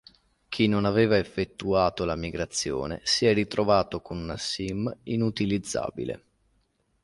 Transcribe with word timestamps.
Chi 0.49 0.65
non 0.67 0.85
aveva 0.85 1.15
effettuato 1.19 2.05
la 2.05 2.15
migrazione 2.15 3.01
si 3.03 3.27
è 3.27 3.35
ritrovato 3.35 4.01
con 4.01 4.17
una 4.17 4.35
sim 4.35 4.91
inutilizzabile. 5.03 6.23